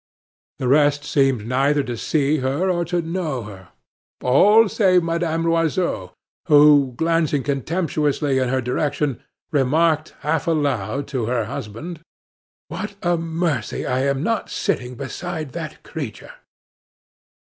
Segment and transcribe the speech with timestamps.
[0.57, 3.69] The rest seemed neither to see nor to know her
[4.23, 6.11] all save Madame Loiseau,
[6.47, 11.99] who, glancing contemptuously in her direction, remarked, half aloud, to her husband:
[12.67, 16.33] "What a mercy I am not sitting beside that creature!"